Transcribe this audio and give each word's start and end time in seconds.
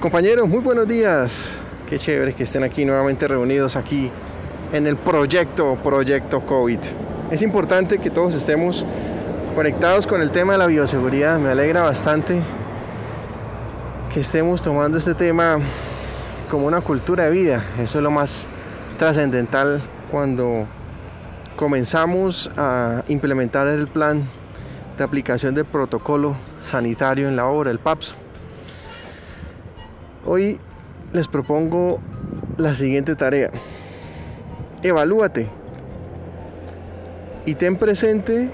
Compañeros, 0.00 0.48
muy 0.48 0.60
buenos 0.60 0.88
días. 0.88 1.60
Qué 1.86 1.98
chévere 1.98 2.34
que 2.34 2.44
estén 2.44 2.62
aquí 2.62 2.86
nuevamente 2.86 3.28
reunidos 3.28 3.76
aquí 3.76 4.10
en 4.72 4.86
el 4.86 4.96
proyecto 4.96 5.76
Proyecto 5.84 6.40
COVID. 6.40 6.78
Es 7.30 7.42
importante 7.42 7.98
que 7.98 8.08
todos 8.08 8.34
estemos 8.34 8.86
conectados 9.54 10.06
con 10.06 10.22
el 10.22 10.30
tema 10.30 10.54
de 10.54 10.58
la 10.60 10.68
bioseguridad. 10.68 11.38
Me 11.38 11.50
alegra 11.50 11.82
bastante 11.82 12.40
que 14.10 14.20
estemos 14.20 14.62
tomando 14.62 14.96
este 14.96 15.12
tema 15.12 15.58
como 16.50 16.66
una 16.66 16.80
cultura 16.80 17.24
de 17.24 17.32
vida. 17.32 17.66
Eso 17.78 17.98
es 17.98 18.02
lo 18.02 18.10
más 18.10 18.48
trascendental 18.98 19.82
cuando 20.10 20.66
comenzamos 21.56 22.50
a 22.56 23.02
implementar 23.08 23.66
el 23.66 23.86
plan 23.86 24.26
de 24.96 25.04
aplicación 25.04 25.54
del 25.54 25.66
protocolo 25.66 26.36
sanitario 26.62 27.28
en 27.28 27.36
la 27.36 27.48
obra, 27.48 27.70
el 27.70 27.80
PAPS. 27.80 28.14
Hoy 30.26 30.58
les 31.12 31.28
propongo 31.28 32.00
la 32.58 32.74
siguiente 32.74 33.16
tarea. 33.16 33.50
Evalúate 34.82 35.48
y 37.46 37.54
ten 37.54 37.76
presente 37.76 38.50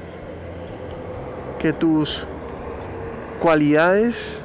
que 1.58 1.72
tus 1.72 2.24
cualidades 3.40 4.42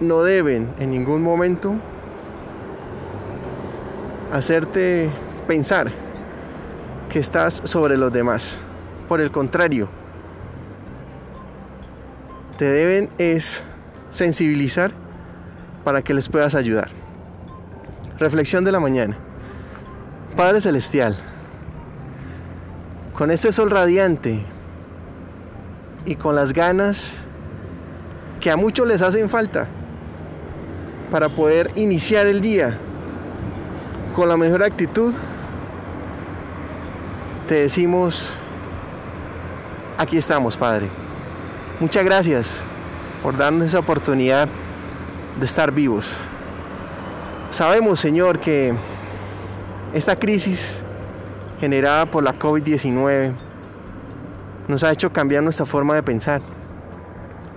no 0.00 0.22
deben 0.22 0.68
en 0.80 0.90
ningún 0.90 1.22
momento 1.22 1.74
hacerte 4.32 5.08
pensar 5.46 5.92
que 7.08 7.20
estás 7.20 7.54
sobre 7.64 7.96
los 7.96 8.12
demás. 8.12 8.60
Por 9.06 9.20
el 9.20 9.30
contrario, 9.30 9.88
te 12.58 12.64
deben 12.64 13.10
es 13.18 13.64
sensibilizar 14.10 15.05
para 15.86 16.02
que 16.02 16.12
les 16.12 16.28
puedas 16.28 16.56
ayudar. 16.56 16.88
Reflexión 18.18 18.64
de 18.64 18.72
la 18.72 18.80
mañana. 18.80 19.16
Padre 20.36 20.60
Celestial, 20.60 21.16
con 23.14 23.30
este 23.30 23.52
sol 23.52 23.70
radiante 23.70 24.44
y 26.04 26.16
con 26.16 26.34
las 26.34 26.52
ganas 26.52 27.24
que 28.40 28.50
a 28.50 28.56
muchos 28.56 28.88
les 28.88 29.00
hacen 29.00 29.28
falta 29.28 29.68
para 31.12 31.28
poder 31.28 31.70
iniciar 31.76 32.26
el 32.26 32.40
día 32.40 32.76
con 34.16 34.28
la 34.28 34.36
mejor 34.36 34.64
actitud, 34.64 35.14
te 37.46 37.54
decimos, 37.54 38.32
aquí 39.98 40.16
estamos, 40.16 40.56
Padre. 40.56 40.88
Muchas 41.78 42.02
gracias 42.02 42.60
por 43.22 43.36
darnos 43.36 43.66
esa 43.66 43.78
oportunidad 43.78 44.48
de 45.38 45.44
estar 45.46 45.72
vivos. 45.72 46.12
Sabemos, 47.50 48.00
Señor, 48.00 48.38
que 48.38 48.74
esta 49.94 50.16
crisis 50.16 50.82
generada 51.60 52.06
por 52.06 52.22
la 52.22 52.38
COVID-19 52.38 53.32
nos 54.68 54.84
ha 54.84 54.92
hecho 54.92 55.12
cambiar 55.12 55.42
nuestra 55.42 55.64
forma 55.64 55.94
de 55.94 56.02
pensar. 56.02 56.42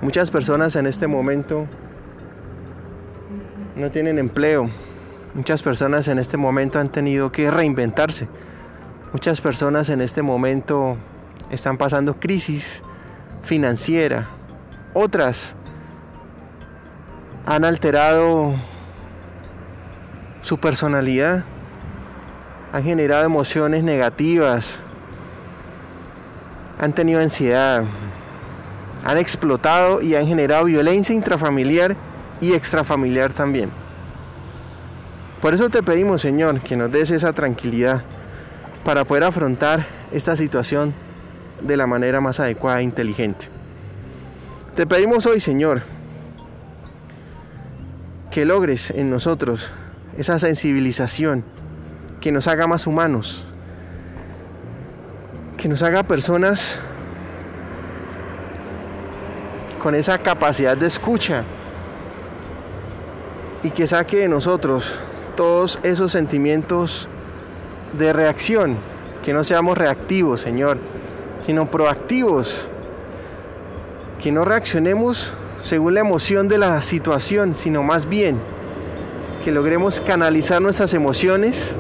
Muchas 0.02 0.32
personas 0.32 0.76
en 0.76 0.86
este 0.86 1.08
momento 1.08 1.68
no 3.76 3.92
tienen 3.92 4.20
empleo. 4.20 4.70
Muchas 5.34 5.62
personas 5.62 6.08
en 6.08 6.20
este 6.20 6.38
momento 6.38 6.80
han 6.80 6.90
tenido 6.90 7.32
que 7.32 7.50
reinventarse. 7.52 8.28
Muchas 9.12 9.42
personas 9.42 9.90
en 9.90 10.02
este 10.02 10.22
momento 10.22 10.98
están 11.50 11.78
pasando 11.78 12.20
crisis 12.20 12.82
financiera. 13.44 14.28
Otras 14.94 15.56
han 17.50 17.66
alterado 17.66 18.54
su 20.44 20.60
personalidad, 20.60 21.46
han 22.72 22.84
generado 22.84 23.26
emociones 23.26 23.84
negativas, 23.84 24.80
han 26.80 26.94
tenido 26.94 27.20
ansiedad, 27.20 27.86
han 29.04 29.18
explotado 29.18 30.00
y 30.00 30.14
han 30.14 30.28
generado 30.28 30.66
violencia 30.66 31.16
intrafamiliar 31.16 31.96
y 32.40 32.54
extrafamiliar 32.54 33.34
también. 33.34 33.72
Por 35.42 35.56
eso 35.56 35.72
te 35.72 35.82
pedimos, 35.82 36.22
Señor, 36.22 36.62
que 36.62 36.78
nos 36.78 36.92
des 36.92 37.10
esa 37.10 37.34
tranquilidad 37.34 38.04
para 38.84 39.06
poder 39.06 39.24
afrontar 39.24 39.88
esta 40.12 40.36
situación 40.36 40.94
de 41.62 41.76
la 41.78 41.88
manera 41.88 42.22
más 42.22 42.40
adecuada 42.40 42.82
e 42.82 42.84
inteligente. 42.84 43.48
Te 44.76 44.86
pedimos 44.86 45.26
hoy, 45.26 45.40
Señor, 45.40 45.82
que 48.40 48.46
logres 48.46 48.90
en 48.92 49.10
nosotros 49.10 49.74
esa 50.18 50.40
sensibilización 50.40 51.44
que 52.22 52.32
nos 52.32 52.48
haga 52.48 52.68
más 52.68 52.88
humanos, 52.88 53.44
que 55.58 55.68
nos 55.68 55.84
haga 55.84 56.04
personas 56.04 56.80
con 59.84 59.94
esa 59.94 60.20
capacidad 60.20 60.78
de 60.78 60.88
escucha 60.88 61.44
y 63.62 63.72
que 63.72 63.86
saque 63.86 64.20
de 64.20 64.30
nosotros 64.30 64.98
todos 65.36 65.78
esos 65.84 66.14
sentimientos 66.14 67.10
de 67.98 68.14
reacción, 68.14 68.78
que 69.26 69.34
no 69.34 69.44
seamos 69.44 69.78
reactivos, 69.78 70.40
Señor, 70.40 70.78
sino 71.46 71.70
proactivos, 71.70 72.70
que 74.24 74.32
no 74.32 74.46
reaccionemos 74.46 75.34
según 75.62 75.94
la 75.94 76.00
emoción 76.02 76.48
de 76.48 76.58
la 76.58 76.82
situación, 76.82 77.54
sino 77.54 77.84
más 77.84 78.08
bien 78.08 78.38
que 79.44 79.52
logremos 79.52 80.02
canalizar 80.02 80.62
nuestras 80.62 80.94
emociones 80.94 81.76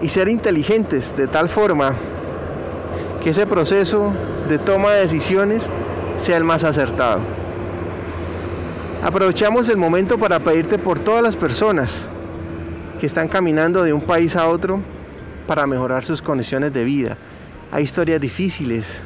y 0.00 0.08
ser 0.08 0.28
inteligentes 0.28 1.14
de 1.16 1.26
tal 1.26 1.48
forma 1.48 1.94
que 3.22 3.30
ese 3.30 3.46
proceso 3.46 4.12
de 4.48 4.58
toma 4.58 4.92
de 4.92 5.00
decisiones 5.00 5.70
sea 6.16 6.36
el 6.36 6.44
más 6.44 6.64
acertado. 6.64 7.20
Aprovechamos 9.02 9.68
el 9.68 9.76
momento 9.76 10.18
para 10.18 10.40
pedirte 10.40 10.78
por 10.78 11.00
todas 11.00 11.22
las 11.22 11.36
personas 11.36 12.08
que 12.98 13.06
están 13.06 13.28
caminando 13.28 13.82
de 13.82 13.92
un 13.92 14.02
país 14.02 14.36
a 14.36 14.48
otro 14.48 14.80
para 15.46 15.66
mejorar 15.66 16.04
sus 16.04 16.20
condiciones 16.20 16.72
de 16.72 16.84
vida. 16.84 17.16
Hay 17.72 17.84
historias 17.84 18.20
difíciles. 18.20 19.02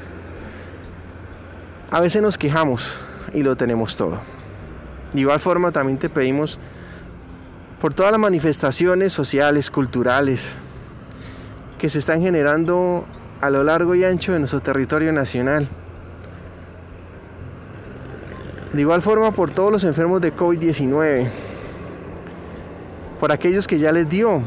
A 1.90 2.00
veces 2.00 2.20
nos 2.20 2.36
quejamos 2.36 3.00
y 3.34 3.42
lo 3.42 3.56
tenemos 3.56 3.96
todo. 3.96 4.20
De 5.12 5.20
igual 5.20 5.40
forma 5.40 5.72
también 5.72 5.98
te 5.98 6.08
pedimos 6.08 6.58
por 7.80 7.92
todas 7.92 8.12
las 8.12 8.20
manifestaciones 8.20 9.12
sociales, 9.12 9.70
culturales 9.70 10.56
que 11.78 11.90
se 11.90 11.98
están 11.98 12.22
generando 12.22 13.04
a 13.40 13.50
lo 13.50 13.62
largo 13.62 13.94
y 13.94 14.04
ancho 14.04 14.32
de 14.32 14.38
nuestro 14.38 14.60
territorio 14.60 15.12
nacional. 15.12 15.68
De 18.72 18.80
igual 18.80 19.02
forma 19.02 19.32
por 19.32 19.50
todos 19.50 19.70
los 19.70 19.84
enfermos 19.84 20.20
de 20.20 20.34
COVID-19, 20.34 21.28
por 23.20 23.30
aquellos 23.30 23.66
que 23.66 23.78
ya 23.78 23.92
les 23.92 24.08
dio 24.08 24.40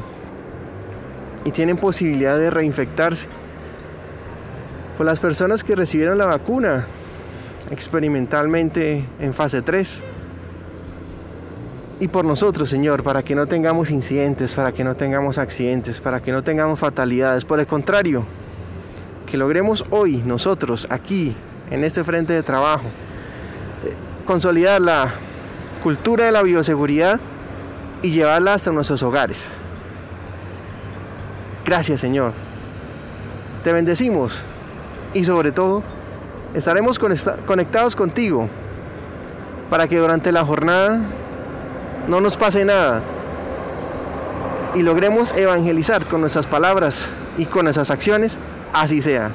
y 1.46 1.52
tienen 1.52 1.78
posibilidad 1.78 2.38
de 2.38 2.50
reinfectarse, 2.50 3.28
por 4.98 5.06
las 5.06 5.19
personas 5.19 5.64
que 5.64 5.75
recibieron 5.75 6.18
la 6.18 6.25
vacuna 6.25 6.88
experimentalmente 7.72 9.05
en 9.19 9.33
fase 9.33 9.61
3, 9.61 10.03
y 12.00 12.07
por 12.09 12.25
nosotros, 12.25 12.69
Señor, 12.69 13.01
para 13.01 13.23
que 13.23 13.33
no 13.33 13.47
tengamos 13.47 13.89
incidentes, 13.89 14.53
para 14.53 14.72
que 14.72 14.83
no 14.83 14.95
tengamos 14.95 15.39
accidentes, 15.39 16.00
para 16.00 16.22
que 16.22 16.31
no 16.31 16.44
tengamos 16.44 16.77
fatalidades. 16.77 17.44
Por 17.44 17.59
el 17.59 17.66
contrario, 17.66 18.23
que 19.25 19.35
logremos 19.35 19.83
hoy 19.89 20.17
nosotros, 20.17 20.85
aquí, 20.91 21.35
en 21.72 21.83
este 21.83 22.03
frente 22.03 22.33
de 22.33 22.44
trabajo, 22.44 22.86
eh, 23.83 23.94
consolidar 24.25 24.80
la 24.80 25.15
cultura 25.81 26.25
de 26.25 26.31
la 26.31 26.44
bioseguridad 26.44 27.19
y 28.03 28.12
llevarla 28.12 28.53
hasta 28.53 28.71
nuestros 28.71 29.01
hogares. 29.01 29.50
Gracias, 31.65 32.00
Señor. 32.00 32.33
Te 33.63 33.74
bendecimos 33.74 34.44
y 35.15 35.25
sobre 35.25 35.51
todo 35.51 35.81
estaremos 36.57 37.00
conectados 37.00 37.95
contigo 37.95 38.50
para 39.69 39.88
que 39.88 39.98
durante 39.98 40.31
la 40.31 40.44
jornada 40.44 41.00
no 42.07 42.21
nos 42.21 42.38
pase 42.38 42.65
nada 42.65 43.01
y 44.75 44.81
logremos 44.81 45.31
evangelizar 45.36 46.06
con 46.06 46.21
nuestras 46.21 46.48
palabras 46.48 47.09
y 47.38 47.45
con 47.45 47.65
nuestras 47.65 47.92
acciones, 47.92 48.39
así 48.74 49.01
sea. 49.01 49.31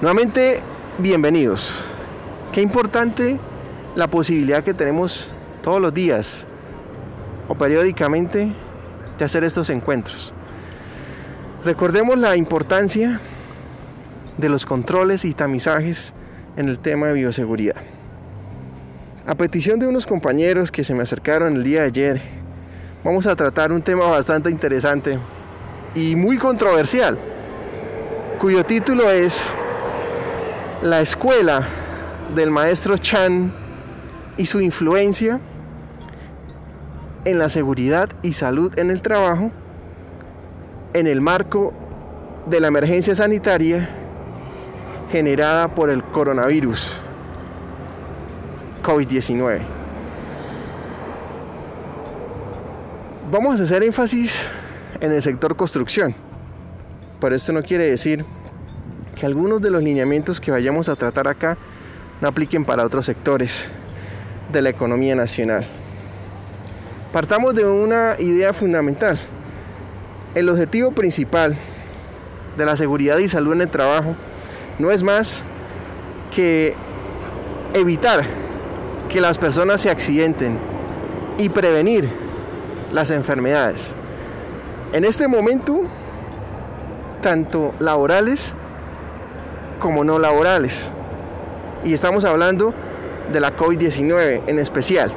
Nuevamente, 0.00 0.60
bienvenidos. 0.98 1.84
Qué 2.52 2.60
importante 2.60 3.38
la 3.94 4.08
posibilidad 4.08 4.62
que 4.62 4.74
tenemos 4.74 5.28
todos 5.62 5.80
los 5.80 5.94
días 5.94 6.46
o 7.48 7.54
periódicamente 7.54 8.52
de 9.18 9.24
hacer 9.24 9.44
estos 9.44 9.70
encuentros. 9.70 10.34
Recordemos 11.64 12.18
la 12.18 12.36
importancia 12.36 13.20
de 14.38 14.48
los 14.48 14.66
controles 14.66 15.24
y 15.24 15.32
tamizajes 15.32 16.14
en 16.56 16.68
el 16.68 16.78
tema 16.78 17.08
de 17.08 17.14
bioseguridad. 17.14 17.76
A 19.26 19.34
petición 19.34 19.78
de 19.78 19.86
unos 19.86 20.06
compañeros 20.06 20.70
que 20.70 20.84
se 20.84 20.94
me 20.94 21.02
acercaron 21.02 21.56
el 21.56 21.64
día 21.64 21.82
de 21.82 21.86
ayer, 21.86 22.20
vamos 23.04 23.26
a 23.26 23.36
tratar 23.36 23.72
un 23.72 23.82
tema 23.82 24.06
bastante 24.06 24.50
interesante 24.50 25.18
y 25.94 26.16
muy 26.16 26.38
controversial, 26.38 27.18
cuyo 28.40 28.64
título 28.64 29.10
es 29.10 29.54
La 30.82 31.00
escuela 31.00 31.66
del 32.34 32.50
maestro 32.50 32.96
Chan 32.96 33.52
y 34.36 34.46
su 34.46 34.60
influencia 34.60 35.38
en 37.24 37.38
la 37.38 37.48
seguridad 37.48 38.08
y 38.22 38.32
salud 38.32 38.76
en 38.78 38.90
el 38.90 39.02
trabajo 39.02 39.52
en 40.94 41.06
el 41.06 41.20
marco 41.20 41.72
de 42.46 42.60
la 42.60 42.68
emergencia 42.68 43.14
sanitaria 43.14 43.88
generada 45.12 45.68
por 45.68 45.90
el 45.90 46.02
coronavirus 46.02 46.90
COVID-19. 48.82 49.60
Vamos 53.30 53.60
a 53.60 53.64
hacer 53.64 53.82
énfasis 53.82 54.48
en 55.00 55.12
el 55.12 55.20
sector 55.20 55.54
construcción, 55.54 56.14
pero 57.20 57.36
esto 57.36 57.52
no 57.52 57.62
quiere 57.62 57.90
decir 57.90 58.24
que 59.14 59.26
algunos 59.26 59.60
de 59.60 59.70
los 59.70 59.82
lineamientos 59.82 60.40
que 60.40 60.50
vayamos 60.50 60.88
a 60.88 60.96
tratar 60.96 61.28
acá 61.28 61.58
no 62.22 62.28
apliquen 62.28 62.64
para 62.64 62.82
otros 62.82 63.04
sectores 63.04 63.70
de 64.50 64.62
la 64.62 64.70
economía 64.70 65.14
nacional. 65.14 65.66
Partamos 67.12 67.54
de 67.54 67.66
una 67.66 68.16
idea 68.18 68.54
fundamental. 68.54 69.18
El 70.34 70.48
objetivo 70.48 70.92
principal 70.92 71.54
de 72.56 72.64
la 72.64 72.76
seguridad 72.76 73.18
y 73.18 73.28
salud 73.28 73.52
en 73.52 73.60
el 73.60 73.68
trabajo 73.68 74.16
no 74.82 74.90
es 74.90 75.04
más 75.04 75.44
que 76.34 76.74
evitar 77.72 78.24
que 79.08 79.20
las 79.20 79.38
personas 79.38 79.80
se 79.80 79.90
accidenten 79.90 80.58
y 81.38 81.48
prevenir 81.50 82.10
las 82.90 83.10
enfermedades. 83.10 83.94
En 84.92 85.04
este 85.04 85.28
momento, 85.28 85.82
tanto 87.22 87.72
laborales 87.78 88.56
como 89.78 90.02
no 90.02 90.18
laborales. 90.18 90.90
Y 91.84 91.92
estamos 91.92 92.24
hablando 92.24 92.74
de 93.32 93.38
la 93.38 93.56
COVID-19 93.56 94.42
en 94.48 94.58
especial. 94.58 95.12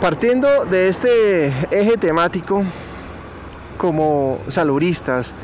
Partiendo 0.00 0.64
de 0.64 0.88
este 0.88 1.48
eje 1.70 1.98
temático, 1.98 2.64
como 3.76 4.38
saludistas, 4.48 5.34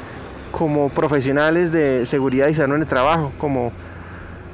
como 0.56 0.88
profesionales 0.88 1.70
de 1.70 2.06
seguridad 2.06 2.48
y 2.48 2.54
salud 2.54 2.76
en 2.76 2.82
el 2.82 2.88
trabajo, 2.88 3.30
como 3.36 3.72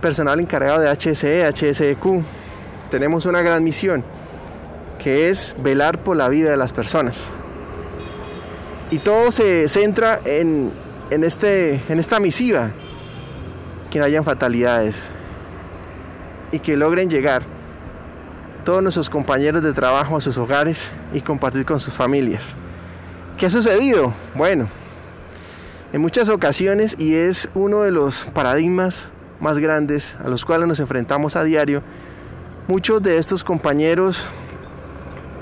personal 0.00 0.40
encargado 0.40 0.80
de 0.80 0.90
HSE, 0.90 1.44
HSEQ, 1.46 2.24
tenemos 2.90 3.24
una 3.24 3.40
gran 3.40 3.62
misión, 3.62 4.02
que 4.98 5.28
es 5.30 5.54
velar 5.62 6.02
por 6.02 6.16
la 6.16 6.28
vida 6.28 6.50
de 6.50 6.56
las 6.56 6.72
personas. 6.72 7.32
Y 8.90 8.98
todo 8.98 9.30
se 9.30 9.68
centra 9.68 10.20
en, 10.24 10.72
en, 11.10 11.22
este, 11.22 11.80
en 11.88 12.00
esta 12.00 12.18
misiva, 12.18 12.72
que 13.88 14.00
no 14.00 14.04
hayan 14.04 14.24
fatalidades 14.24 15.08
y 16.50 16.58
que 16.58 16.76
logren 16.76 17.10
llegar 17.10 17.44
todos 18.64 18.82
nuestros 18.82 19.08
compañeros 19.08 19.62
de 19.62 19.72
trabajo 19.72 20.16
a 20.16 20.20
sus 20.20 20.36
hogares 20.36 20.92
y 21.12 21.20
compartir 21.20 21.64
con 21.64 21.78
sus 21.78 21.94
familias. 21.94 22.56
¿Qué 23.38 23.46
ha 23.46 23.50
sucedido? 23.50 24.12
Bueno, 24.34 24.68
en 25.92 26.00
muchas 26.00 26.28
ocasiones, 26.28 26.96
y 26.98 27.14
es 27.14 27.48
uno 27.54 27.82
de 27.82 27.90
los 27.90 28.24
paradigmas 28.32 29.10
más 29.40 29.58
grandes 29.58 30.16
a 30.24 30.28
los 30.28 30.44
cuales 30.44 30.66
nos 30.68 30.80
enfrentamos 30.80 31.36
a 31.36 31.44
diario, 31.44 31.82
muchos 32.68 33.02
de 33.02 33.18
estos 33.18 33.44
compañeros 33.44 34.28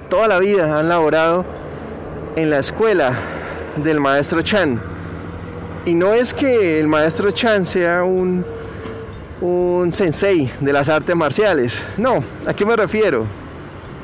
toda 0.08 0.26
la 0.26 0.38
vida 0.38 0.78
han 0.78 0.88
laborado 0.88 1.44
en 2.36 2.50
la 2.50 2.58
escuela 2.58 3.18
del 3.76 4.00
maestro 4.00 4.42
Chan. 4.42 4.80
Y 5.86 5.94
no 5.94 6.12
es 6.12 6.34
que 6.34 6.80
el 6.80 6.88
maestro 6.88 7.30
Chan 7.30 7.64
sea 7.64 8.02
un, 8.02 8.44
un 9.40 9.92
sensei 9.92 10.50
de 10.60 10.72
las 10.72 10.88
artes 10.88 11.14
marciales. 11.14 11.82
No, 11.96 12.22
¿a 12.46 12.52
qué 12.52 12.66
me 12.66 12.76
refiero? 12.76 13.24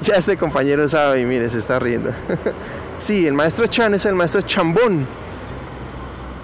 Ya 0.01 0.15
este 0.15 0.37
compañero 0.37 0.89
sabe 0.89 1.23
y 1.23 1.25
mire, 1.25 1.51
se 1.51 1.59
está 1.59 1.79
riendo. 1.79 2.13
Sí, 2.99 3.27
el 3.27 3.35
maestro 3.35 3.67
Chan 3.67 3.93
es 3.93 4.07
el 4.07 4.15
maestro 4.15 4.41
Chambón. 4.41 5.07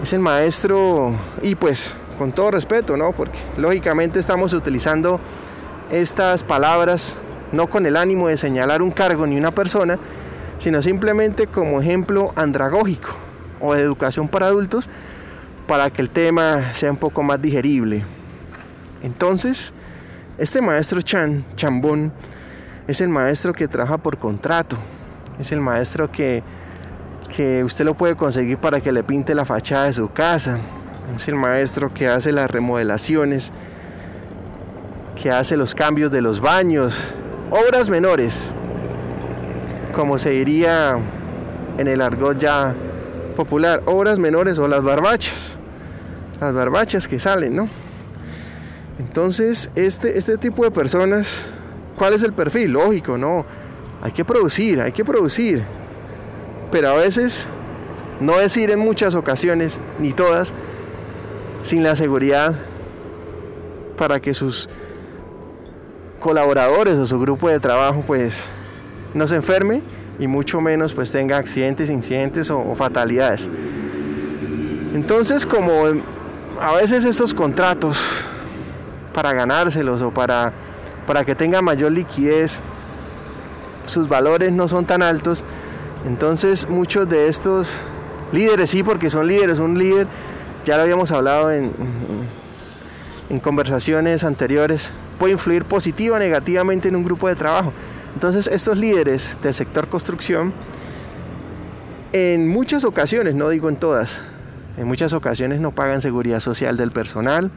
Es 0.02 0.12
el 0.12 0.18
maestro, 0.18 1.14
y 1.42 1.54
pues 1.54 1.96
con 2.18 2.32
todo 2.32 2.50
respeto, 2.50 2.96
¿no? 2.96 3.12
Porque 3.12 3.38
lógicamente 3.56 4.18
estamos 4.18 4.52
utilizando 4.52 5.20
estas 5.92 6.42
palabras 6.42 7.18
no 7.52 7.68
con 7.68 7.86
el 7.86 7.96
ánimo 7.96 8.26
de 8.26 8.36
señalar 8.36 8.82
un 8.82 8.90
cargo 8.90 9.26
ni 9.28 9.36
una 9.36 9.52
persona, 9.52 10.00
sino 10.58 10.82
simplemente 10.82 11.46
como 11.46 11.80
ejemplo 11.80 12.32
andragógico 12.34 13.14
o 13.60 13.74
de 13.74 13.82
educación 13.82 14.26
para 14.26 14.46
adultos 14.46 14.90
para 15.68 15.88
que 15.90 16.02
el 16.02 16.10
tema 16.10 16.74
sea 16.74 16.90
un 16.90 16.96
poco 16.96 17.22
más 17.22 17.40
digerible. 17.40 18.04
Entonces, 19.04 19.72
este 20.36 20.60
maestro 20.60 21.00
Chan, 21.00 21.44
Chambón, 21.54 22.12
es 22.88 23.00
el 23.00 23.08
maestro 23.08 23.52
que 23.52 23.68
trabaja 23.68 23.98
por 23.98 24.18
contrato, 24.18 24.76
es 25.38 25.52
el 25.52 25.60
maestro 25.60 26.10
que, 26.10 26.42
que 27.34 27.64
usted 27.64 27.84
lo 27.84 27.94
puede 27.94 28.14
conseguir 28.14 28.58
para 28.58 28.80
que 28.80 28.92
le 28.92 29.02
pinte 29.02 29.34
la 29.34 29.44
fachada 29.44 29.86
de 29.86 29.94
su 29.94 30.10
casa. 30.10 30.58
Es 31.16 31.26
el 31.28 31.34
maestro 31.34 31.92
que 31.92 32.06
hace 32.06 32.30
las 32.30 32.50
remodelaciones, 32.50 33.52
que 35.20 35.30
hace 35.30 35.56
los 35.56 35.74
cambios 35.74 36.12
de 36.12 36.20
los 36.20 36.40
baños, 36.40 37.14
obras 37.50 37.88
menores, 37.88 38.52
como 39.94 40.18
se 40.18 40.30
diría 40.30 40.98
en 41.78 41.88
el 41.88 42.00
argot 42.00 42.38
ya 42.38 42.74
popular, 43.34 43.82
obras 43.86 44.18
menores 44.18 44.58
o 44.58 44.68
las 44.68 44.82
barbachas, 44.82 45.58
las 46.40 46.54
barbachas 46.54 47.08
que 47.08 47.18
salen, 47.18 47.56
¿no? 47.56 47.68
Entonces, 48.98 49.70
este, 49.74 50.18
este 50.18 50.36
tipo 50.36 50.64
de 50.64 50.70
personas, 50.70 51.50
¿cuál 51.96 52.12
es 52.12 52.22
el 52.22 52.32
perfil? 52.32 52.72
Lógico, 52.72 53.16
¿no? 53.16 53.44
Hay 54.02 54.12
que 54.12 54.24
producir, 54.24 54.80
hay 54.80 54.92
que 54.92 55.04
producir. 55.04 55.62
Pero 56.72 56.88
a 56.88 56.94
veces, 56.94 57.46
no 58.20 58.38
decir 58.38 58.70
en 58.72 58.80
muchas 58.80 59.14
ocasiones, 59.14 59.80
ni 60.00 60.12
todas, 60.12 60.52
sin 61.62 61.84
la 61.84 61.94
seguridad 61.94 62.54
para 63.96 64.18
que 64.18 64.34
sus 64.34 64.68
colaboradores 66.18 66.96
o 66.96 67.06
su 67.06 67.18
grupo 67.20 67.48
de 67.48 67.60
trabajo 67.60 68.02
pues 68.06 68.48
no 69.14 69.28
se 69.28 69.36
enferme 69.36 69.82
y 70.18 70.26
mucho 70.26 70.60
menos 70.60 70.92
pues 70.92 71.12
tenga 71.12 71.36
accidentes, 71.36 71.90
incidentes 71.90 72.50
o, 72.50 72.74
fatalidades. 72.74 73.48
Entonces 74.94 75.46
como 75.46 75.84
a 76.60 76.74
veces 76.76 77.04
esos 77.04 77.34
contratos 77.34 77.98
para 79.12 79.32
ganárselos 79.32 80.02
o 80.02 80.10
para, 80.10 80.52
para 81.06 81.24
que 81.24 81.34
tenga 81.34 81.60
mayor 81.62 81.92
liquidez 81.92 82.60
sus 83.86 84.08
valores 84.08 84.52
no 84.52 84.68
son 84.68 84.86
tan 84.86 85.02
altos. 85.02 85.44
Entonces 86.06 86.68
muchos 86.68 87.08
de 87.08 87.28
estos 87.28 87.80
líderes, 88.32 88.70
sí, 88.70 88.82
porque 88.82 89.10
son 89.10 89.26
líderes, 89.26 89.58
un 89.58 89.78
líder, 89.78 90.06
ya 90.64 90.76
lo 90.76 90.82
habíamos 90.82 91.12
hablado 91.12 91.52
en, 91.52 91.72
conversaciones 93.42 94.24
anteriores, 94.24 94.92
puede 95.18 95.32
influir 95.32 95.64
positiva 95.64 96.16
o 96.16 96.18
negativamente 96.18 96.88
en 96.88 96.96
un 96.96 97.04
grupo 97.04 97.28
de 97.28 97.34
trabajo. 97.34 97.72
Entonces 98.14 98.46
estos 98.46 98.76
líderes 98.76 99.38
del 99.42 99.54
sector 99.54 99.88
construcción, 99.88 100.52
en 102.12 102.46
muchas 102.46 102.84
ocasiones, 102.84 103.34
no 103.34 103.48
digo 103.48 103.70
en 103.70 103.76
todas, 103.76 104.22
en 104.76 104.86
muchas 104.86 105.14
ocasiones 105.14 105.60
no 105.60 105.70
pagan 105.70 106.02
seguridad 106.02 106.40
social 106.40 106.76
del 106.76 106.90
personal, 106.90 107.50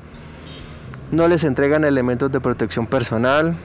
no 1.11 1.27
les 1.27 1.43
entregan 1.43 1.83
elementos 1.83 2.31
de 2.31 2.39
protección 2.39 2.87
personal, 2.87 3.57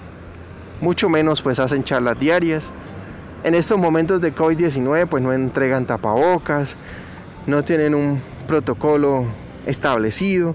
mucho 0.80 1.08
menos 1.08 1.42
pues 1.42 1.60
hacen 1.60 1.84
charlas 1.84 2.18
diarias. 2.18 2.72
En 3.42 3.54
estos 3.54 3.78
momentos 3.78 4.20
de 4.20 4.35
COVID-19 4.35 5.06
pues 5.06 5.23
no 5.23 5.32
entregan 5.32 5.87
tapabocas, 5.87 6.76
no 7.47 7.62
tienen 7.64 7.94
un 7.94 8.20
protocolo 8.47 9.25
establecido, 9.66 10.54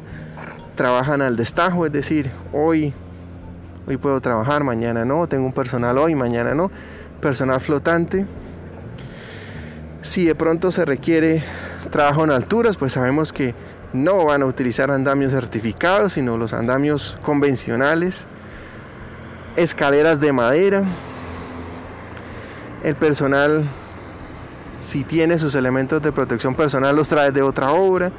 trabajan 0.76 1.22
al 1.22 1.36
destajo, 1.36 1.86
es 1.86 1.92
decir, 1.92 2.32
hoy 2.54 2.94
hoy 3.88 3.98
puedo 3.98 4.20
trabajar, 4.22 4.64
mañana 4.64 5.06
no, 5.06 5.28
tengo 5.28 5.46
un 5.46 5.54
personal 5.54 5.98
hoy, 5.98 6.16
mañana 6.16 6.54
no, 6.54 6.72
personal 7.22 7.60
flotante. 7.62 8.26
Si 10.02 10.26
de 10.26 10.36
pronto 10.36 10.72
se 10.72 10.86
requiere 10.86 11.44
trabajo 11.92 12.24
en 12.24 12.32
alturas, 12.32 12.78
pues 12.78 12.94
sabemos 12.94 13.34
que 13.34 13.54
no 13.94 14.26
van 14.26 14.42
a 14.42 14.46
utilizar 14.46 14.92
andamios 14.92 15.32
certificados, 15.32 16.14
sino 16.14 16.38
los 16.38 16.54
andamios 16.54 17.18
convencionales 17.24 18.28
escaleras 19.56 20.20
de 20.20 20.34
madera. 20.34 20.84
El 22.86 22.96
personal, 22.96 23.68
si 24.80 25.04
tiene 25.04 25.40
sus 25.40 25.56
elementos 25.56 26.04
de 26.04 26.12
protección 26.12 26.54
personal, 26.54 26.96
los 26.96 27.10
trae 27.10 27.32
de 27.32 27.42
otra 27.42 27.72
obra. 27.72 28.12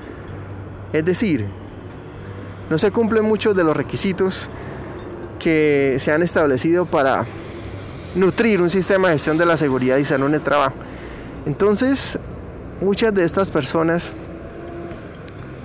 Es 0.92 1.04
decir, 1.04 1.46
no 2.68 2.76
se 2.76 2.90
cumplen 2.90 3.24
muchos 3.24 3.54
de 3.54 3.62
los 3.62 3.76
requisitos 3.76 4.50
que 5.38 5.94
se 6.00 6.10
han 6.10 6.24
establecido 6.24 6.84
para 6.84 7.24
nutrir 8.16 8.60
un 8.60 8.68
sistema 8.68 9.06
de 9.06 9.14
gestión 9.14 9.38
de 9.38 9.46
la 9.46 9.56
seguridad 9.56 9.98
y 9.98 10.04
salud 10.04 10.26
en 10.26 10.34
el 10.34 10.42
trabajo. 10.42 10.74
Entonces, 11.46 12.18
muchas 12.80 13.14
de 13.14 13.22
estas 13.22 13.50
personas, 13.50 14.16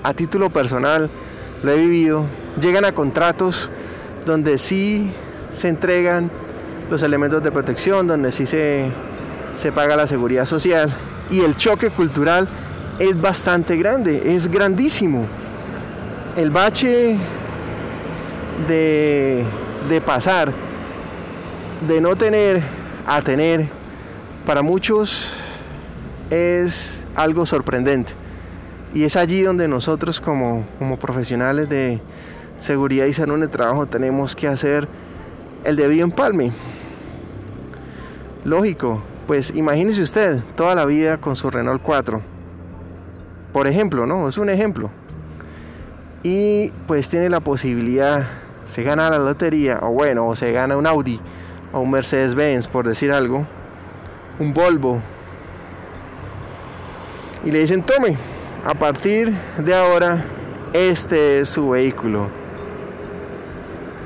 a 0.03 0.13
título 0.13 0.51
personal, 0.51 1.09
lo 1.63 1.71
he 1.71 1.77
vivido, 1.77 2.25
llegan 2.61 2.85
a 2.85 2.91
contratos 2.91 3.67
donde 4.27 4.59
sí 4.59 5.11
se 5.53 5.69
entregan 5.69 6.29
los 6.91 7.01
elementos 7.03 7.41
de 7.41 7.51
protección, 7.51 8.05
donde 8.05 8.31
sí 8.31 8.45
se, 8.45 8.91
se 9.55 9.71
paga 9.71 9.95
la 9.95 10.05
seguridad 10.05 10.45
social 10.45 10.93
y 11.31 11.39
el 11.39 11.55
choque 11.55 11.89
cultural 11.89 12.47
es 12.99 13.19
bastante 13.19 13.77
grande, 13.77 14.35
es 14.35 14.49
grandísimo. 14.49 15.25
El 16.35 16.51
bache 16.51 17.17
de, 18.67 19.45
de 19.87 20.01
pasar 20.01 20.53
de 21.87 22.01
no 22.01 22.15
tener 22.15 22.61
a 23.07 23.21
tener, 23.21 23.69
para 24.45 24.61
muchos 24.61 25.31
es 26.29 27.03
algo 27.15 27.45
sorprendente. 27.45 28.13
Y 28.93 29.03
es 29.05 29.15
allí 29.15 29.41
donde 29.41 29.69
nosotros 29.69 30.19
como, 30.19 30.65
como 30.77 30.99
profesionales 30.99 31.69
de 31.69 32.01
seguridad 32.59 33.05
y 33.05 33.13
salud 33.13 33.37
en 33.37 33.43
el 33.43 33.49
trabajo 33.49 33.85
tenemos 33.85 34.35
que 34.35 34.49
hacer 34.49 34.89
el 35.63 35.77
debido 35.77 36.03
empalme. 36.03 36.51
Lógico, 38.43 39.03
pues 39.27 39.53
imagínese 39.55 40.01
usted 40.01 40.39
toda 40.55 40.73
la 40.73 40.85
vida 40.85 41.17
con 41.17 41.35
su 41.35 41.51
Renault 41.51 41.81
4. 41.83 42.21
Por 43.53 43.67
ejemplo, 43.67 44.07
¿no? 44.07 44.27
Es 44.27 44.39
un 44.39 44.49
ejemplo. 44.49 44.89
Y 46.23 46.69
pues 46.87 47.09
tiene 47.09 47.29
la 47.29 47.39
posibilidad, 47.39 48.27
se 48.65 48.81
gana 48.81 49.11
la 49.11 49.19
lotería, 49.19 49.79
o 49.83 49.89
bueno, 49.89 50.27
o 50.27 50.35
se 50.35 50.51
gana 50.51 50.75
un 50.75 50.87
Audi, 50.87 51.19
o 51.71 51.81
un 51.81 51.91
Mercedes-Benz, 51.91 52.67
por 52.67 52.87
decir 52.87 53.11
algo, 53.11 53.45
un 54.39 54.53
Volvo. 54.53 54.99
Y 57.45 57.51
le 57.51 57.59
dicen, 57.59 57.83
tome, 57.83 58.17
a 58.65 58.73
partir 58.73 59.31
de 59.57 59.75
ahora, 59.75 60.25
este 60.73 61.41
es 61.41 61.49
su 61.49 61.69
vehículo. 61.69 62.27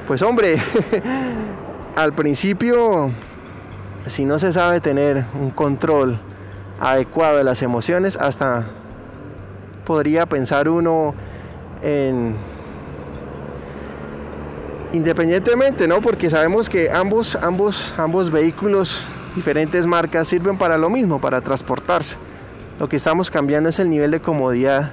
Pues 0.08 0.22
hombre, 0.22 0.58
al 1.96 2.14
principio, 2.14 3.12
si 4.08 4.26
no 4.26 4.40
se 4.40 4.54
sabe 4.54 4.80
tener 4.80 5.26
un 5.40 5.52
control 5.52 6.20
adecuado 6.80 7.38
de 7.38 7.44
las 7.44 7.62
emociones, 7.62 8.18
hasta 8.18 8.66
podría 9.86 10.26
pensar 10.26 10.70
uno 10.70 11.14
en 11.82 12.36
independientemente, 14.94 15.88
¿no? 15.88 16.02
Porque 16.02 16.30
sabemos 16.30 16.70
que 16.70 16.90
ambos, 16.90 17.36
ambos, 17.36 17.94
ambos 17.98 18.32
vehículos, 18.32 19.06
diferentes 19.36 19.86
marcas, 19.86 20.28
sirven 20.28 20.58
para 20.58 20.78
lo 20.78 20.90
mismo, 20.90 21.20
para 21.20 21.42
transportarse. 21.42 22.16
Lo 22.80 22.88
que 22.88 22.96
estamos 22.96 23.30
cambiando 23.30 23.70
es 23.70 23.80
el 23.80 23.90
nivel 23.90 24.12
de 24.12 24.22
comodidad 24.22 24.92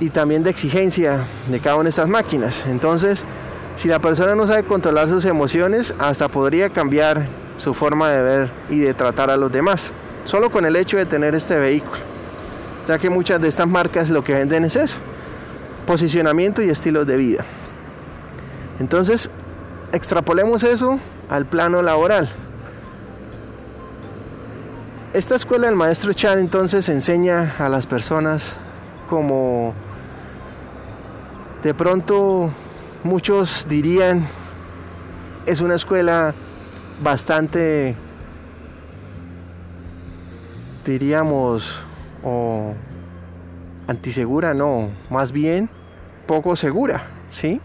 y 0.00 0.10
también 0.10 0.42
de 0.42 0.50
exigencia 0.50 1.24
de 1.48 1.60
cada 1.60 1.76
una 1.76 1.84
de 1.84 1.90
estas 1.90 2.08
máquinas. 2.08 2.64
Entonces, 2.66 3.24
si 3.76 3.88
la 3.88 3.98
persona 3.98 4.34
no 4.34 4.46
sabe 4.46 4.64
controlar 4.64 5.08
sus 5.08 5.24
emociones, 5.26 5.94
hasta 5.98 6.28
podría 6.28 6.70
cambiar 6.70 7.26
su 7.58 7.74
forma 7.74 8.10
de 8.10 8.22
ver 8.22 8.50
y 8.70 8.78
de 8.78 8.94
tratar 8.94 9.30
a 9.30 9.36
los 9.36 9.52
demás, 9.52 9.92
solo 10.24 10.50
con 10.50 10.64
el 10.64 10.76
hecho 10.76 10.96
de 10.96 11.04
tener 11.04 11.34
este 11.34 11.56
vehículo. 11.58 12.00
Ya 12.88 12.98
que 12.98 13.10
muchas 13.10 13.40
de 13.40 13.48
estas 13.48 13.66
marcas 13.66 14.08
lo 14.08 14.24
que 14.24 14.32
venden 14.32 14.64
es 14.64 14.76
eso, 14.76 14.98
posicionamiento 15.86 16.62
y 16.62 16.70
estilos 16.70 17.06
de 17.06 17.16
vida. 17.16 17.44
Entonces, 18.80 19.30
extrapolemos 19.92 20.62
eso 20.62 20.98
al 21.28 21.44
plano 21.44 21.82
laboral. 21.82 22.30
Esta 25.12 25.34
escuela 25.34 25.66
del 25.66 25.76
maestro 25.76 26.12
Chan 26.12 26.38
entonces 26.38 26.88
enseña 26.88 27.56
a 27.58 27.68
las 27.68 27.86
personas 27.86 28.56
como 29.08 29.74
de 31.62 31.72
pronto 31.74 32.50
muchos 33.06 33.66
dirían 33.68 34.26
es 35.46 35.60
una 35.60 35.76
escuela 35.76 36.34
bastante 37.02 37.94
diríamos 40.84 41.82
o 42.22 42.74
antisegura, 43.86 44.54
no, 44.54 44.90
más 45.10 45.32
bien 45.32 45.70
poco 46.26 46.56
segura, 46.56 47.06
¿sí? 47.30 47.60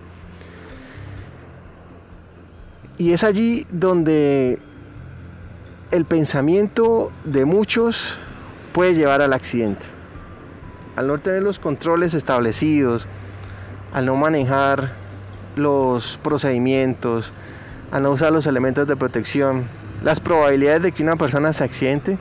Y 2.98 3.14
es 3.14 3.24
allí 3.24 3.66
donde 3.72 4.60
el 5.90 6.06
pensamiento 6.06 7.12
de 7.24 7.46
muchos 7.46 8.20
puede 8.74 8.94
llevar 8.94 9.22
al 9.22 9.34
accidente. 9.34 9.88
Al 10.96 11.08
no 11.08 11.18
tener 11.18 11.42
los 11.42 11.58
controles 11.58 12.14
establecidos, 12.14 13.08
al 13.92 14.06
no 14.06 14.16
manejar 14.16 15.01
los 15.56 16.20
procedimientos, 16.24 17.34
al 17.92 18.04
no 18.04 18.12
usar 18.12 18.32
los 18.32 18.48
elementos 18.48 18.88
de 18.88 18.96
protección, 18.96 19.66
las 20.04 20.20
probabilidades 20.20 20.82
de 20.82 20.92
que 20.92 21.04
una 21.04 21.16
persona 21.16 21.54
se 21.54 21.64
accidente 21.64 22.18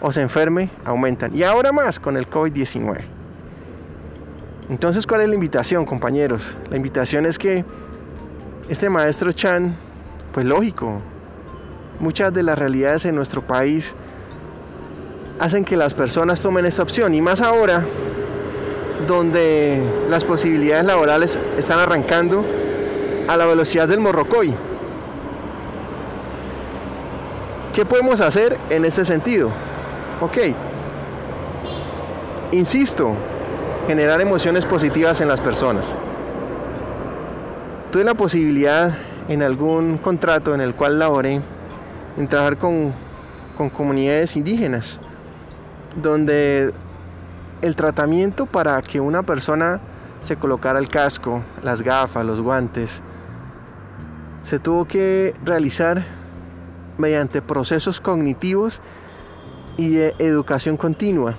o 0.00 0.12
se 0.12 0.20
enferme 0.20 0.70
aumentan. 0.84 1.34
Y 1.36 1.44
ahora 1.44 1.72
más 1.72 1.98
con 1.98 2.16
el 2.16 2.28
COVID-19. 2.28 3.00
Entonces, 4.68 5.06
¿cuál 5.06 5.22
es 5.22 5.28
la 5.28 5.34
invitación, 5.34 5.84
compañeros? 5.84 6.56
La 6.70 6.76
invitación 6.76 7.26
es 7.26 7.38
que 7.38 7.64
este 8.68 8.88
maestro 8.88 9.30
Chan 9.32 9.76
pues 10.34 10.44
lógico, 10.44 11.00
muchas 12.00 12.34
de 12.34 12.42
las 12.42 12.58
realidades 12.58 13.04
en 13.04 13.14
nuestro 13.14 13.40
país 13.42 13.94
hacen 15.38 15.64
que 15.64 15.76
las 15.76 15.94
personas 15.94 16.42
tomen 16.42 16.66
esta 16.66 16.82
opción 16.82 17.14
y 17.14 17.22
más 17.22 17.40
ahora 17.40 17.84
donde 19.06 19.80
las 20.10 20.24
posibilidades 20.24 20.84
laborales 20.86 21.38
están 21.56 21.78
arrancando 21.78 22.44
a 23.28 23.36
la 23.36 23.46
velocidad 23.46 23.88
del 23.88 24.00
morrocoy. 24.00 24.54
¿Qué 27.74 27.84
podemos 27.84 28.20
hacer 28.20 28.56
en 28.70 28.84
este 28.84 29.04
sentido? 29.04 29.50
Ok, 30.20 30.38
insisto, 32.52 33.14
generar 33.86 34.20
emociones 34.20 34.64
positivas 34.64 35.20
en 35.20 35.28
las 35.28 35.40
personas. 35.40 35.96
Tuve 37.90 38.04
la 38.04 38.14
posibilidad 38.14 38.96
en 39.28 39.42
algún 39.42 39.98
contrato 39.98 40.54
en 40.54 40.60
el 40.60 40.74
cual 40.74 40.98
laboré, 40.98 41.40
en 42.16 42.28
trabajar 42.28 42.58
con, 42.58 42.92
con 43.56 43.70
comunidades 43.70 44.36
indígenas, 44.36 45.00
donde 46.00 46.72
el 47.62 47.76
tratamiento 47.76 48.46
para 48.46 48.80
que 48.82 49.00
una 49.00 49.22
persona 49.22 49.80
se 50.24 50.36
colocara 50.36 50.78
el 50.78 50.88
casco, 50.88 51.42
las 51.62 51.82
gafas, 51.82 52.24
los 52.24 52.40
guantes, 52.40 53.02
se 54.42 54.58
tuvo 54.58 54.86
que 54.86 55.34
realizar 55.44 56.02
mediante 56.96 57.42
procesos 57.42 58.00
cognitivos 58.00 58.80
y 59.76 59.90
de 59.90 60.14
educación 60.18 60.78
continua. 60.78 61.34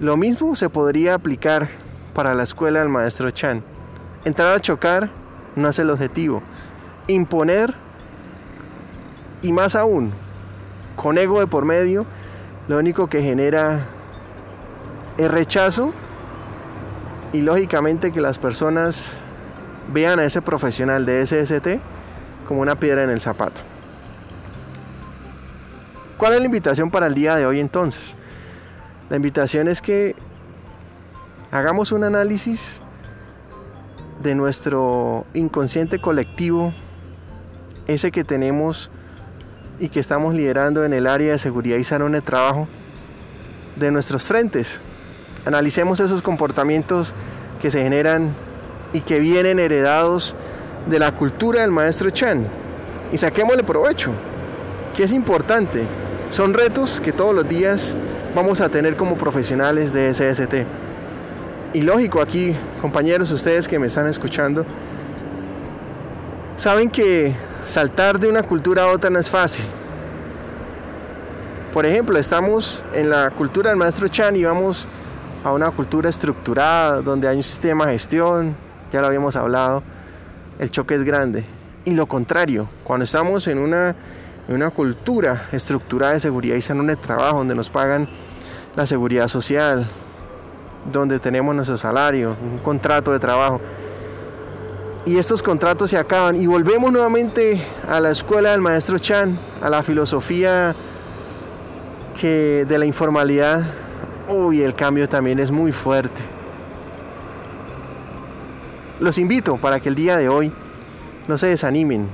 Lo 0.00 0.18
mismo 0.18 0.54
se 0.54 0.68
podría 0.68 1.14
aplicar 1.14 1.68
para 2.12 2.34
la 2.34 2.42
escuela 2.42 2.80
del 2.80 2.90
maestro 2.90 3.30
Chan. 3.30 3.62
Entrar 4.26 4.52
a 4.54 4.60
chocar 4.60 5.08
no 5.54 5.68
es 5.68 5.78
el 5.78 5.88
objetivo. 5.88 6.42
Imponer 7.06 7.74
y 9.40 9.50
más 9.52 9.74
aún, 9.74 10.12
con 10.94 11.16
ego 11.16 11.40
de 11.40 11.46
por 11.46 11.64
medio, 11.64 12.04
lo 12.68 12.76
único 12.76 13.06
que 13.06 13.22
genera 13.22 13.86
es 15.16 15.30
rechazo 15.30 15.94
y 17.36 17.42
lógicamente 17.42 18.12
que 18.12 18.20
las 18.22 18.38
personas 18.38 19.18
vean 19.92 20.18
a 20.18 20.24
ese 20.24 20.40
profesional 20.40 21.04
de 21.04 21.26
SST 21.26 21.68
como 22.48 22.62
una 22.62 22.76
piedra 22.76 23.02
en 23.04 23.10
el 23.10 23.20
zapato. 23.20 23.60
¿Cuál 26.16 26.32
es 26.32 26.40
la 26.40 26.46
invitación 26.46 26.90
para 26.90 27.08
el 27.08 27.14
día 27.14 27.36
de 27.36 27.44
hoy 27.44 27.60
entonces? 27.60 28.16
La 29.10 29.16
invitación 29.16 29.68
es 29.68 29.82
que 29.82 30.16
hagamos 31.50 31.92
un 31.92 32.04
análisis 32.04 32.80
de 34.22 34.34
nuestro 34.34 35.26
inconsciente 35.34 36.00
colectivo, 36.00 36.72
ese 37.86 38.12
que 38.12 38.24
tenemos 38.24 38.90
y 39.78 39.90
que 39.90 40.00
estamos 40.00 40.34
liderando 40.34 40.86
en 40.86 40.94
el 40.94 41.06
área 41.06 41.32
de 41.32 41.38
seguridad 41.38 41.76
y 41.76 41.94
en 41.94 42.14
el 42.14 42.22
trabajo, 42.22 42.66
de 43.76 43.90
nuestros 43.90 44.24
frentes. 44.24 44.80
Analicemos 45.46 46.00
esos 46.00 46.20
comportamientos 46.20 47.14
que 47.62 47.70
se 47.70 47.82
generan 47.82 48.34
y 48.92 49.00
que 49.00 49.18
vienen 49.18 49.58
heredados 49.58 50.36
de 50.86 50.98
la 50.98 51.12
cultura 51.12 51.62
del 51.62 51.70
maestro 51.70 52.10
Chan 52.10 52.46
y 53.12 53.16
saquémosle 53.16 53.64
provecho, 53.64 54.10
que 54.94 55.04
es 55.04 55.12
importante. 55.12 55.84
Son 56.28 56.52
retos 56.52 57.00
que 57.00 57.12
todos 57.12 57.34
los 57.34 57.48
días 57.48 57.94
vamos 58.34 58.60
a 58.60 58.68
tener 58.68 58.96
como 58.96 59.16
profesionales 59.16 59.92
de 59.92 60.12
SST. 60.12 60.54
Y 61.72 61.80
lógico 61.80 62.20
aquí, 62.20 62.54
compañeros, 62.82 63.30
ustedes 63.30 63.66
que 63.66 63.78
me 63.78 63.86
están 63.86 64.06
escuchando, 64.06 64.66
Saben 66.56 66.88
que 66.88 67.34
saltar 67.66 68.18
de 68.18 68.30
una 68.30 68.42
cultura 68.42 68.84
a 68.84 68.86
otra 68.86 69.10
no 69.10 69.18
es 69.18 69.28
fácil. 69.28 69.66
Por 71.70 71.84
ejemplo, 71.84 72.18
estamos 72.18 72.82
en 72.94 73.10
la 73.10 73.28
cultura 73.28 73.68
del 73.68 73.78
maestro 73.78 74.08
Chan 74.08 74.34
y 74.36 74.44
vamos 74.44 74.88
a 75.46 75.52
una 75.52 75.70
cultura 75.70 76.10
estructurada, 76.10 77.00
donde 77.02 77.28
hay 77.28 77.36
un 77.36 77.42
sistema 77.44 77.86
de 77.86 77.92
gestión, 77.92 78.56
ya 78.90 79.00
lo 79.00 79.06
habíamos 79.06 79.36
hablado, 79.36 79.80
el 80.58 80.72
choque 80.72 80.96
es 80.96 81.04
grande. 81.04 81.44
Y 81.84 81.92
lo 81.92 82.06
contrario, 82.06 82.68
cuando 82.82 83.04
estamos 83.04 83.46
en 83.46 83.60
una, 83.60 83.94
en 84.48 84.54
una 84.56 84.70
cultura 84.70 85.46
estructurada 85.52 86.14
de 86.14 86.18
seguridad 86.18 86.56
y 86.56 86.62
salud 86.62 86.84
de 86.88 86.96
trabajo, 86.96 87.38
donde 87.38 87.54
nos 87.54 87.70
pagan 87.70 88.08
la 88.74 88.86
seguridad 88.86 89.28
social, 89.28 89.86
donde 90.92 91.20
tenemos 91.20 91.54
nuestro 91.54 91.78
salario, 91.78 92.36
un 92.42 92.58
contrato 92.58 93.12
de 93.12 93.20
trabajo, 93.20 93.60
y 95.04 95.16
estos 95.16 95.44
contratos 95.44 95.90
se 95.90 95.96
acaban 95.96 96.34
y 96.34 96.48
volvemos 96.48 96.90
nuevamente 96.90 97.64
a 97.88 98.00
la 98.00 98.10
escuela 98.10 98.50
del 98.50 98.62
maestro 98.62 98.98
Chan, 98.98 99.38
a 99.62 99.70
la 99.70 99.84
filosofía 99.84 100.74
que 102.20 102.66
de 102.68 102.78
la 102.78 102.84
informalidad, 102.84 103.85
uy, 104.28 104.62
el 104.62 104.74
cambio 104.74 105.08
también 105.08 105.38
es 105.38 105.50
muy 105.50 105.72
fuerte. 105.72 106.22
Los 109.00 109.18
invito 109.18 109.56
para 109.56 109.80
que 109.80 109.88
el 109.88 109.94
día 109.94 110.16
de 110.16 110.28
hoy 110.28 110.52
no 111.28 111.36
se 111.36 111.48
desanimen. 111.48 112.08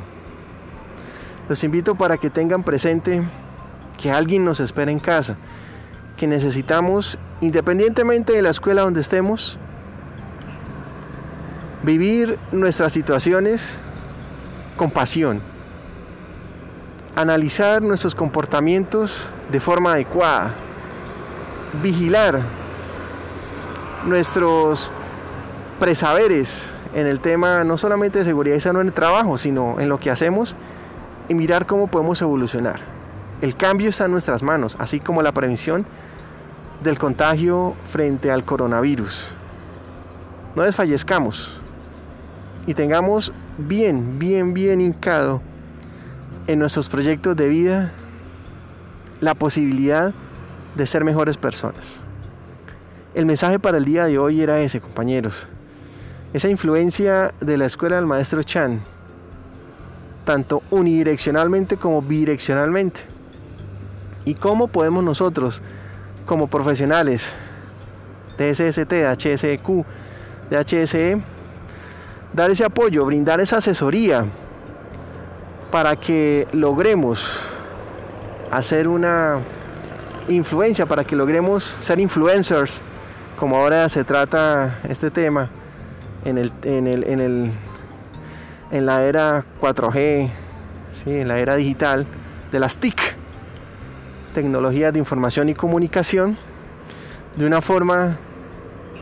Los 1.49 1.62
invito 1.64 1.95
para 1.95 2.16
que 2.16 2.31
tengan 2.31 2.62
presente 2.62 3.23
que 3.97 4.11
alguien 4.11 4.45
nos 4.45 4.59
espera 4.61 4.90
en 4.90 4.99
casa, 4.99 5.37
que 6.16 6.26
necesitamos, 6.26 7.19
independientemente 7.40 8.33
de 8.33 8.42
la 8.42 8.50
escuela 8.50 8.83
donde 8.83 9.00
estemos, 9.00 9.59
vivir 11.83 12.38
nuestras 12.52 12.92
situaciones 12.92 13.78
con 14.76 14.90
pasión, 14.90 15.40
analizar 17.16 17.83
nuestros 17.83 18.14
comportamientos 18.14 19.28
de 19.50 19.61
forma 19.61 19.92
adecuada, 19.92 20.54
vigilar 21.81 22.41
nuestros 24.05 24.93
presaberes 25.79 26.75
en 26.95 27.07
el 27.07 27.21
tema 27.21 27.64
no 27.64 27.76
solamente 27.76 28.19
de 28.19 28.25
seguridad 28.25 28.57
y 28.57 28.61
salud 28.61 28.81
en 28.81 28.88
el 28.88 28.93
trabajo, 28.93 29.38
sino 29.38 29.81
en 29.81 29.88
lo 29.88 29.99
que 29.99 30.11
hacemos 30.11 30.57
y 31.29 31.35
mirar 31.35 31.67
cómo 31.67 31.87
podemos 31.87 32.21
evolucionar. 32.21 32.81
El 33.41 33.57
cambio 33.57 33.88
está 33.88 34.05
en 34.05 34.12
nuestras 34.12 34.43
manos, 34.43 34.76
así 34.79 35.00
como 35.00 35.23
la 35.23 35.33
prevención 35.33 35.87
del 36.83 36.99
contagio 36.99 37.75
frente 37.87 38.31
al 38.31 38.45
coronavirus. 38.45 39.29
No 40.55 40.62
desfallezcamos, 40.62 41.62
y 42.67 42.75
tengamos 42.75 43.33
bien, 43.59 44.19
bien, 44.19 44.55
bien 44.55 44.81
hincado 44.81 45.41
en 46.47 46.59
nuestros 46.59 46.88
proyectos 46.88 47.37
de 47.37 47.49
vida 47.49 47.93
la 49.21 49.35
posibilidad 49.35 50.12
de 50.75 50.87
ser 50.87 51.05
mejores 51.05 51.37
personas. 51.37 52.02
El 53.14 53.26
mensaje 53.26 53.59
para 53.59 53.79
el 53.79 53.85
día 53.85 54.07
de 54.07 54.19
hoy 54.19 54.41
era 54.41 54.61
ese, 54.61 54.81
compañeros. 54.81 55.49
Esa 56.33 56.49
influencia 56.49 57.35
de 57.41 57.57
la 57.59 57.67
escuela 57.67 57.97
del 57.97 58.07
maestro 58.07 58.43
Chan, 58.43 58.81
tanto 60.25 60.62
unidireccionalmente 60.71 61.76
como 61.76 62.00
bidireccionalmente. 62.00 63.00
Y 64.25 64.35
cómo 64.35 64.69
podemos 64.69 65.05
nosotros, 65.05 65.61
como 66.25 66.47
profesionales 66.47 67.35
de 68.38 68.55
SST, 68.55 68.88
de 68.88 69.09
HSEQ, 69.09 69.85
de 70.49 70.57
HSE, 70.57 71.23
dar 72.33 72.50
ese 72.50 72.64
apoyo, 72.64 73.05
brindar 73.05 73.41
esa 73.41 73.59
asesoría 73.59 74.25
para 75.70 75.96
que 75.96 76.46
logremos 76.53 77.27
hacer 78.51 78.88
una 78.88 79.40
influencia, 80.28 80.87
para 80.87 81.04
que 81.04 81.16
logremos 81.16 81.76
ser 81.80 82.00
influencers, 82.00 82.82
como 83.38 83.56
ahora 83.56 83.88
se 83.88 84.04
trata 84.04 84.78
este 84.88 85.11
tema 85.11 85.50
en, 86.24 86.38
el, 86.38 86.52
en, 86.62 86.87
el, 86.87 87.04
en, 87.04 87.20
el, 87.20 87.52
en 88.70 88.87
la 88.87 89.04
era 89.04 89.44
4G, 89.61 90.30
¿sí? 90.92 91.11
en 91.11 91.28
la 91.28 91.38
era 91.38 91.56
digital 91.56 92.06
de 92.50 92.61
las 92.61 92.76
TIC, 92.76 93.00
tecnologías 94.35 94.92
de 94.92 94.98
información 94.98 95.48
y 95.48 95.54
comunicación, 95.54 96.38
de 97.37 97.46
una 97.46 97.61
forma 97.61 98.18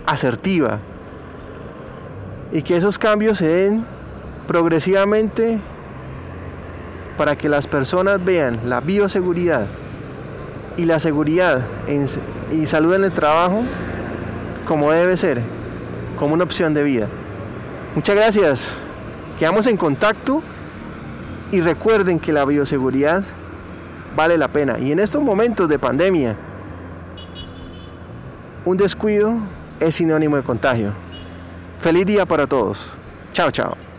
asertiva, 0.06 0.78
y 2.52 2.62
que 2.62 2.76
esos 2.76 2.98
cambios 2.98 3.38
se 3.38 3.48
den 3.48 3.84
progresivamente 4.46 5.60
para 7.16 7.36
que 7.36 7.48
las 7.48 7.66
personas 7.66 8.24
vean 8.24 8.60
la 8.64 8.80
bioseguridad 8.80 9.68
y 10.76 10.84
la 10.84 10.98
seguridad 10.98 11.62
y 12.52 12.66
salud 12.66 12.94
en 12.94 13.04
el 13.04 13.12
trabajo 13.12 13.62
como 14.66 14.92
debe 14.92 15.16
ser, 15.16 15.42
como 16.18 16.34
una 16.34 16.44
opción 16.44 16.74
de 16.74 16.82
vida. 16.82 17.08
Muchas 17.94 18.14
gracias. 18.14 18.76
Quedamos 19.38 19.66
en 19.66 19.76
contacto 19.76 20.42
y 21.50 21.60
recuerden 21.60 22.20
que 22.20 22.32
la 22.32 22.44
bioseguridad 22.44 23.24
vale 24.14 24.38
la 24.38 24.48
pena. 24.48 24.78
Y 24.78 24.92
en 24.92 25.00
estos 25.00 25.22
momentos 25.22 25.68
de 25.68 25.78
pandemia, 25.78 26.36
un 28.64 28.76
descuido 28.76 29.34
es 29.80 29.96
sinónimo 29.96 30.36
de 30.36 30.42
contagio. 30.42 30.92
Feliz 31.80 32.06
día 32.06 32.26
para 32.26 32.46
todos. 32.46 32.92
Chao, 33.32 33.50
chao. 33.50 33.89